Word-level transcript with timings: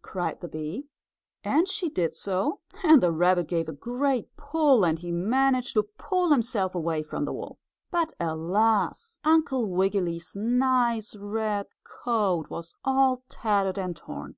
cried 0.00 0.40
the 0.40 0.48
bee, 0.48 0.88
and 1.42 1.68
she 1.68 1.90
did 1.90 2.14
so, 2.14 2.58
and 2.84 3.02
the 3.02 3.12
rabbit 3.12 3.46
gave 3.46 3.68
a 3.68 3.72
great 3.72 4.34
pull, 4.34 4.82
and 4.82 5.00
he 5.00 5.12
managed 5.12 5.74
to 5.74 5.82
pull 5.82 6.30
himself 6.30 6.74
away 6.74 7.02
from 7.02 7.26
the 7.26 7.34
wolf. 7.34 7.58
But, 7.90 8.14
alas! 8.18 9.20
Uncle 9.24 9.66
Wiggily's 9.66 10.34
nice 10.34 11.14
red 11.14 11.66
coat 11.86 12.48
was 12.48 12.74
all 12.82 13.18
tattered 13.28 13.76
and 13.78 13.94
torn. 13.94 14.36